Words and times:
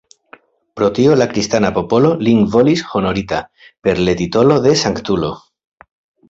Pro 0.77 0.87
tio 0.99 1.17
la 1.21 1.27
kristana 1.33 1.69
popolo 1.75 2.11
lin 2.27 2.41
volis 2.55 2.81
honorita 2.95 3.43
per 3.89 4.03
le 4.09 4.17
titolo 4.23 4.59
de 4.65 4.75
Sanktulo. 4.87 5.31